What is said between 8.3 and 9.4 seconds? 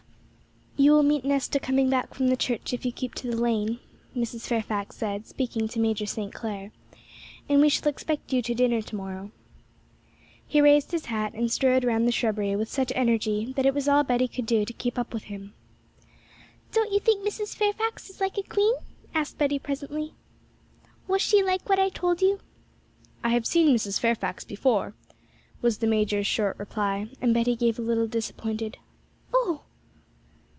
you to dinner tomorrow.'